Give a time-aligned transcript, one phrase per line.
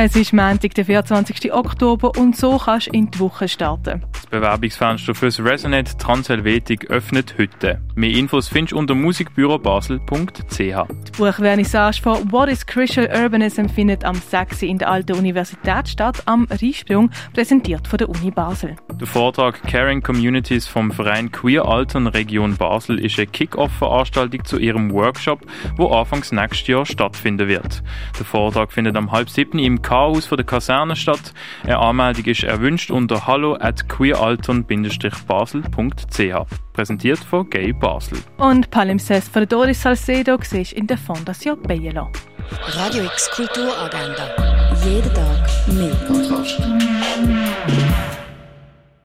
[0.00, 1.52] Es ist Montag, der 24.
[1.52, 4.04] Oktober und so kannst du in die Woche starten.
[4.12, 7.80] Das Bewerbungsfenster fürs Resonate Transhelvetik öffnet heute.
[7.96, 10.56] Mehr Infos findest du unter musikbürobasel.ch.
[10.56, 14.62] Die Buchvernissage von What is Crucial Urbanism findet am 6.
[14.62, 18.76] in der Alten Universität statt, am Riesprung, präsentiert von der Uni Basel.
[19.00, 24.92] Der Vortrag Caring Communities vom Verein Queer Altern Region Basel ist eine Kick-Off-Veranstaltung zu ihrem
[24.92, 25.40] Workshop,
[25.76, 27.82] wo anfangs nächstes Jahr stattfinden wird.
[28.16, 31.32] Der Vortrag findet am halb siebten im Chaos der Kaserne statt.
[31.62, 36.72] Eine Anmeldung ist erwünscht unter hallo at queeraltern-basel.ch.
[36.74, 38.18] Präsentiert von Gay Basel.
[38.36, 42.10] Und Palimpsest von Doris Salcedo siehst in der Fondation Bielo.
[42.74, 44.76] Radio X Kulturagenda.
[44.84, 45.96] Jeden Tag mehr.
[46.06, 46.60] Kontrast.